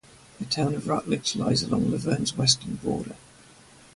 The 0.39 0.45
town 0.45 0.73
of 0.73 0.87
Rutledge 0.87 1.35
lies 1.35 1.61
along 1.61 1.91
Luverne's 1.91 2.35
western 2.35 2.77
border. 2.77 3.13